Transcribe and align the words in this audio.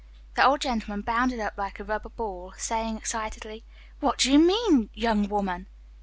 The 0.33 0.43
old 0.43 0.61
gentleman 0.61 1.01
bounded 1.01 1.39
up 1.39 1.59
like 1.59 1.79
a 1.79 1.83
rubber 1.83 2.09
ball, 2.09 2.55
saying 2.57 2.97
excitedly, 2.97 3.63
"What 3.99 4.17
do 4.17 4.31
you 4.33 4.39
mean, 4.39 4.89
young 4.95 5.29
woman?" 5.29 5.67